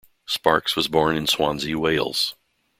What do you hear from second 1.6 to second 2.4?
Wales.